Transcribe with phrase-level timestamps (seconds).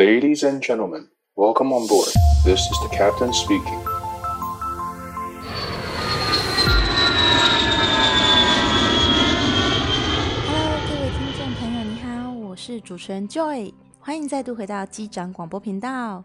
[0.00, 2.08] Ladies and gentlemen, welcome on board.
[2.42, 3.78] This is the captain speaking.
[10.46, 16.24] Hello，各位听众朋友，你好，我是主持人 Joy，欢迎再度回到机长广播频道。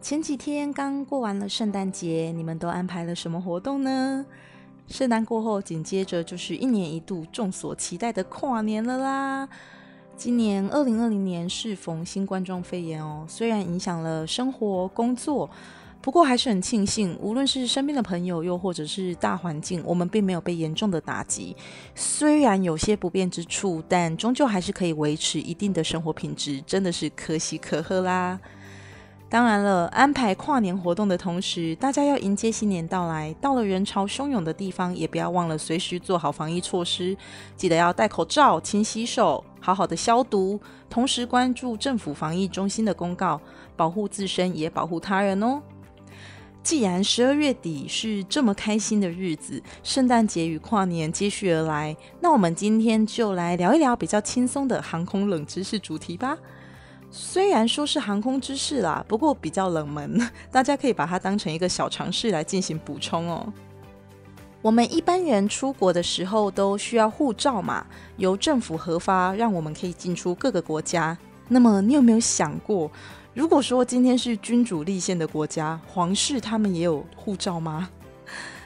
[0.00, 4.26] 前几天刚过完了圣诞节，你们都安排了什么活动呢？
[4.88, 9.48] 圣诞过后，紧接着就是一年一度众所期待的跨年了啦。
[10.18, 15.48] 今年二零二零年适逢新冠状肺炎哦，虽然影响了生活工作，
[16.02, 21.54] 不过还是很庆幸，无论是身边的朋友，又或者是大环境，我们并没有被严重的打击。
[21.94, 28.40] 虽然有些不便之处，但终究还是可以维持一定的生活品质，真的是可喜可贺啦。
[29.30, 33.34] 当然了，安排跨年活动的同时，大家要迎接新年到来。
[33.42, 37.14] 到了人潮汹涌的地方，也不要忘了随时做好防疫措施，
[37.54, 43.38] 记得要戴口罩、勤洗手、好好的消毒，同时关注政府防疫中心的公告，
[43.76, 45.60] 保护自身也保护他人哦。
[46.62, 56.36] 既然十二月底是这么开心的日子，圣诞节与跨年接续而来，那我们今天就来聊一聊比较轻松的航空冷知识主题吧。
[57.10, 60.20] 虽然说是航空知识啦，不过比较冷门，
[60.52, 63.52] 大家可以把它当成一个小常识来进行补充哦。
[64.60, 67.86] 我们一般人出国的时候都需要护照嘛，
[68.16, 71.16] 由政府核发，让我们可以进出各个国家。
[71.48, 72.90] 那么你有没有想过，
[73.32, 77.88] 如果说今天是君主立宪的国家，皇室他们也有护照吗？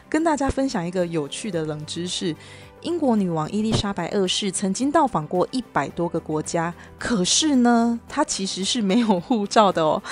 [0.09, 2.35] 跟大家分享一个有趣的冷知识。
[2.83, 10.03] 英国女王伊丽莎白二世曾经到访过一百多个国家，可是呢，她其实是没有护照的哦。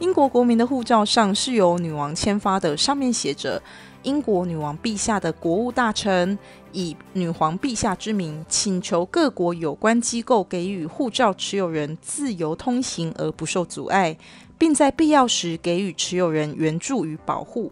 [0.00, 3.62] 英国国民的护照上是由女王签发的，上面写着
[4.02, 6.36] “英国女王陛下的国务大臣
[6.72, 14.16] 以女皇陛下之名，请求各国有关机构给予护照持有人自由通行而不受阻碍，
[14.58, 17.70] 并在必要时给予持有人援助与保护。”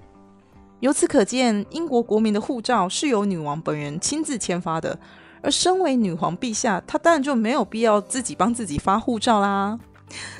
[0.85, 4.99] 由此可见，英国国民的护照是由女王本人亲自签发的。
[5.41, 9.79] 而身为女皇陛下，她当然就没有必要自己帮自己发护照啦。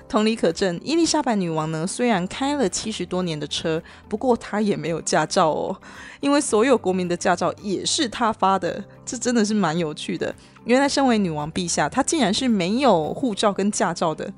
[0.07, 5.75] 同理可证，伊丽莎白女王呢，虽然开了七十多年的车，不过她也没有驾照哦，
[6.21, 8.85] 因为所有国民的驾照也是她发的。
[9.07, 10.35] 这真的是蛮有趣的。
[10.67, 14.31] 原来，身为女王陛下，她竟然是没有护照跟驾照的。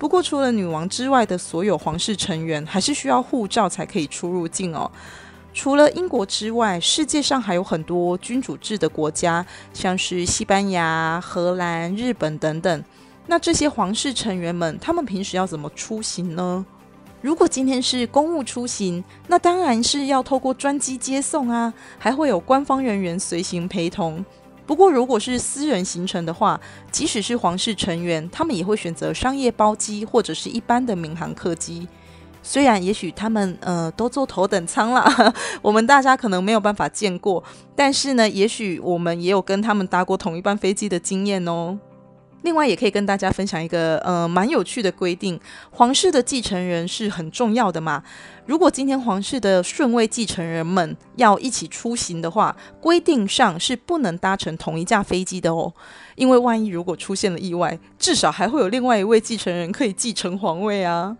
[0.00, 4.90] 不过，除了女王之外的所有皇室成员，还是需要护照才可以出入境哦。
[5.58, 12.84] 除了英国之外，世界上还有很多君主制的国家，像是西班牙、荷兰、日本等等。
[13.26, 16.64] 那这些皇室成员们，他们平时要怎么出行呢？
[17.20, 24.24] 如果今天是公务出行，那当然是要透过专机接送啊，还会有官方人员随行陪同。
[24.64, 26.60] 不过，如果是私人行程的话，
[26.92, 31.88] 即使是皇室成员，他们也会选择商业包机或者是一般的民航客机。
[32.42, 37.42] 虽然也许他们呃都坐头等舱啦， 我们大家可能没有办法见过，
[37.76, 41.78] 但是呢，也许我们也有跟他们搭过同一班飞机的经验哦。
[42.42, 45.38] 另外，也可以跟大家分享一个呃蛮有趣的规定：
[45.72, 48.00] 皇室的继承人是很重要的嘛。
[48.46, 55.74] 如果今天皇室的顺位继承人们要一起出行的话，规定上是不能搭乘同一架飞机的哦，
[56.14, 61.16] 因为万一如果出现了意外，至少还会有另外一位继承人可以继承皇位啊。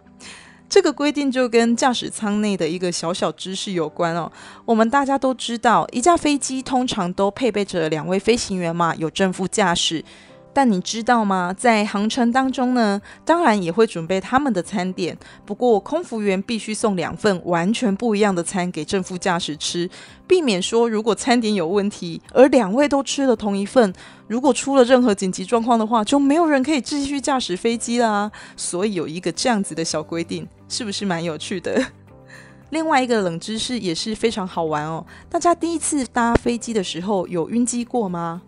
[0.69, 4.31] 这个规定就跟驾驶舱内的一个小小知识有关哦。
[4.65, 10.05] 我们大家都知道，一架飞机通常都配备着两位飞行员嘛，有正副驾驶。
[10.59, 11.55] 但你知道吗？
[11.57, 15.17] 在航程当中呢，当然也会准备他们的餐点。
[15.47, 19.89] 不过，空服员必须送两份完全不一样的餐给正副驾驶吃，
[20.27, 23.95] 避免说如果餐点有问题，而两位都吃了同一份，
[24.27, 28.29] 如果出了任何紧急状况的话，就没有人可以继续驾驶飞机啦。
[28.57, 31.81] 所以有一个这样子的小规定，是不是蛮有趣的？
[32.71, 35.07] 另外一个冷知识也是非常好玩哦。
[35.31, 38.43] 大家第一次搭飞机的时候有晕机过吗？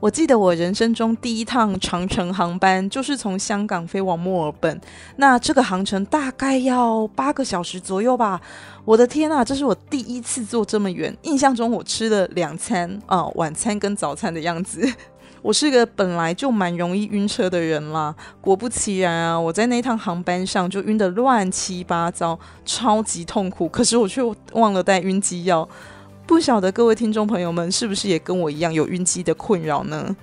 [0.00, 4.80] 我记得我人生中第一趟长程航班就是从香港飞往墨尔本，
[5.16, 8.40] 那这个航程大概要八个小时左右吧。
[8.86, 11.14] 我的天啊，这是我第一次坐这么远。
[11.24, 14.90] 印象中我吃了两餐啊，晚餐跟早餐的样子。
[15.42, 23.68] 我是个本来就蛮容易晕车的人啦，果不其然啊，我在那趟航班上就晕得乱七八糟，超级痛苦。
[23.68, 25.68] 可是我却忘了带晕机药。
[26.30, 30.14] 不晓得各位听众朋友们是不是也跟我一样有晕机的困扰呢？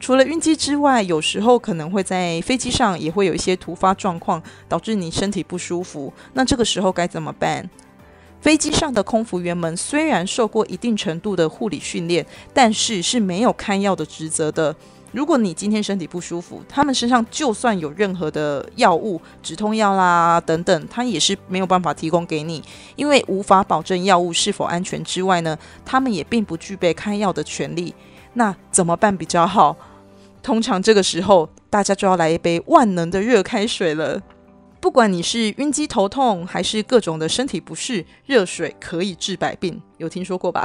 [0.00, 6.12] 除了晕机之外，有时候可能会在飞机上也会有一些突发状况，导致你身体不舒服。
[6.32, 7.70] 那这个时候该怎么办？
[8.40, 14.74] 飞机上的空服员们虽然受过一定程度的护理训练，但是是没有开药的职责的。
[15.12, 22.62] 如果你今天身体不舒服，他们身上就算有任何的药物、止痛药啦等等，他也是没有办法提供给你，
[22.94, 27.94] 因为无法保证药物是否安全之外呢，他们也并不具备开药的权利。
[28.34, 29.76] 那怎么办比较好？
[30.42, 34.22] 通常这个时候，大家就要来一杯万能的热开水了。
[34.80, 40.62] 不管你是晕机头痛，还是各种的身体不适，热水可以治百病，有听说过吧？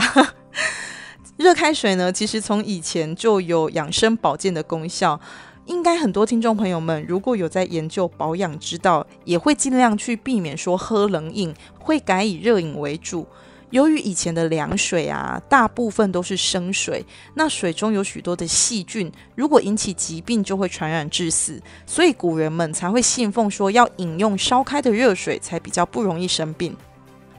[1.37, 5.19] 热开水呢，其实从以前就有养生保健的功效。
[5.65, 13.25] 应该很多听众朋友们，如果有在研究保养之道，也会尽量去避免说喝冷饮，会改以热饮为主。
[13.71, 17.03] 由于以前的凉水啊，大部分都是生水，
[17.33, 21.59] 那水中有许多的细菌，如果引起疾病，就会传染致死。
[21.87, 26.75] 所以古人们才会信奉说，要饮用烧开的热水，才比较不容易生病。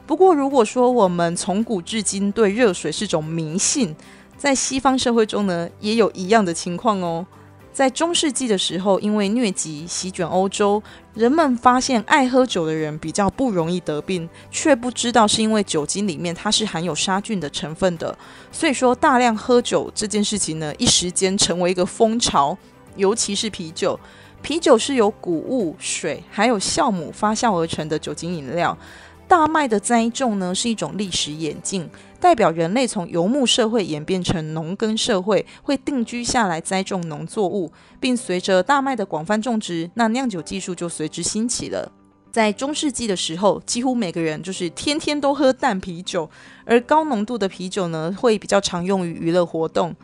[0.07, 3.95] 不过，如果说我们从古至今对热水是种迷信，
[4.37, 7.25] 在西方社会中呢，也有一样的情况哦。
[7.73, 10.81] 在中世纪的时候，因为疟疾席卷欧洲，
[11.13, 18.17] 人们发现爱喝酒的人比较不容易得病，却不知道是因为酒精里面它是含有杀菌的成分的。
[18.51, 22.57] 所以说，大量喝酒这件事情呢，一时间成为一个风潮，
[22.95, 23.99] 尤其是啤酒。
[24.41, 28.77] 啤酒是由谷物、水还有酵母发酵而成的酒精饮料。
[29.27, 31.89] 大麦的栽种呢，是一种历史演进，
[32.19, 41.91] 代表人类从游牧社会演变成农耕社会，会定居下来栽种农作物，并随着大麦的广泛种植，那酿酒技术就随之兴起了。
[42.31, 46.29] 在中世纪的时候，几乎每个人就是天天都喝淡啤酒，
[46.65, 49.95] 而高浓度的啤酒呢，会比较常用于娱乐活动。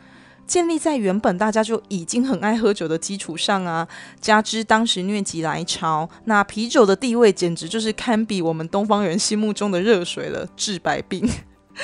[0.52, 3.88] 建立在原本大家就已经很爱喝酒的基础上啊，
[4.20, 11.26] 加之当时疟疾来潮，那啤酒的地位简直就是堪比我们东方人心目中的热水了，治百病。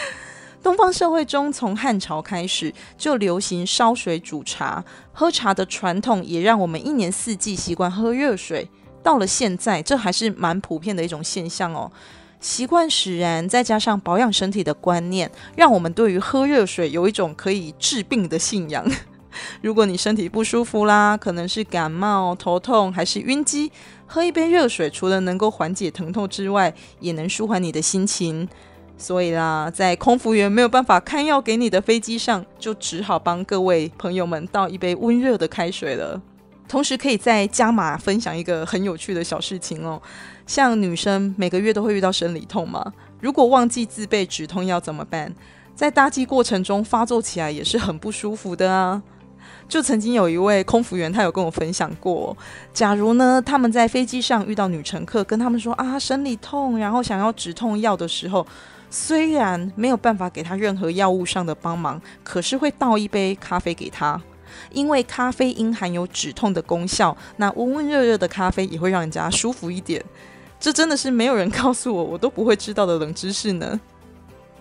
[0.63, 4.85] 东方社会中，从汉朝开始就流行烧水煮茶，
[5.15, 8.69] 喝茶的传统也让我们一年四季习惯喝热水。
[9.03, 11.91] 到了现在，这还是蛮普遍的一种现象哦。
[12.41, 18.85] 习惯使然，再加上保养身体的观念，让我们对于喝热水有一种可以治病的信仰。
[19.61, 23.71] 如果你身体不舒服啦，可能是感冒、头痛还是晕机，
[24.07, 28.49] 喝一杯热水，除了能够缓解疼痛之外，也能舒缓你的心情。
[28.97, 36.21] 所以啦，在空服员没有办法开药给你的飞机上，就只好帮各位朋友们倒一杯温热的开水了。
[36.69, 40.01] 同时，可以再加码分享一个很有趣的小事情哦。
[40.47, 45.35] 像女生每个月都会遇到生理痛嘛，如果忘记自备止痛药怎么办？
[45.75, 49.03] 在搭机过程中发作起来也是很不舒服的啊。
[49.69, 52.37] 就曾经有一位空服员，他有跟我分享过，
[52.73, 58.47] 假如呢他们在飞机上遇到女乘客，跟他们说啊生理痛，然后想要止痛药的时候，
[58.91, 64.21] 虽然没有办法给他任何药物上的帮忙，可是会倒一杯咖啡给他。
[64.73, 70.05] 因为咖啡因含有止痛的功效，那温温热热的咖啡也会让人家舒服一点。
[70.61, 73.81] 这真的是没有人告诉我，我都不会知道的冷知识呢。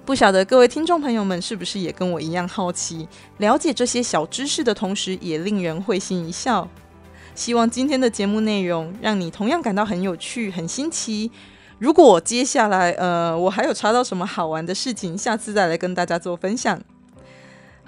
[0.05, 3.07] 不晓得各位听众朋友们是不是也跟我一样好奇，
[3.39, 6.67] 了解这些小知识的同时，也令人会心一笑。
[7.35, 11.29] 希望今天的节目内容让你同样感到很有趣、很新奇。
[11.77, 16.81] 如果接下来呃我还有查到什么好玩的事情，下次再来跟大家做分享。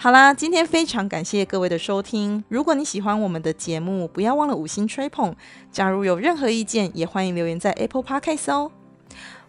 [0.01, 2.41] 好啦，今天非常感谢各位的收听。
[2.47, 5.35] 如果你喜欢我们的节目，不要忘了五星吹捧。
[5.73, 8.71] 假如有任何意见，也欢迎留言在 Apple Podcast 哦。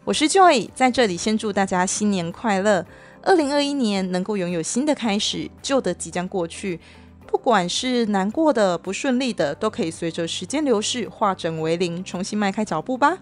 [0.05, 2.85] 我是 Joy，在这里先祝大家新年快乐，
[3.23, 6.81] 二零二一年能够拥有新的开始，旧的即将过去。
[7.29, 13.19] 不管是难过的、不顺利的，都可以随着时间流逝化整为零，重新迈开脚步吧。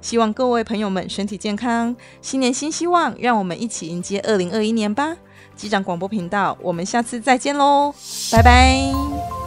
[0.00, 5.16] 希望各位朋友们身体健康，新年新希望，让我们一起迎接二零二一年吧。
[5.56, 7.92] 机长广播频道，我们下次再见喽，
[8.30, 9.37] 拜拜。